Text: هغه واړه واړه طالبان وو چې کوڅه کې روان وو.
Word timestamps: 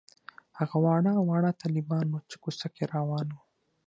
هغه 0.57 0.77
واړه 0.85 1.11
واړه 1.27 1.51
طالبان 1.61 2.05
وو 2.09 2.25
چې 2.29 2.35
کوڅه 2.43 2.67
کې 2.75 2.83
روان 2.93 3.27
وو. 3.31 3.41